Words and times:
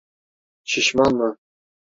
Şişman 0.69 1.11
mı? 1.17 1.29